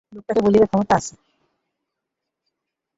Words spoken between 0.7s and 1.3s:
ক্ষমতা আছে।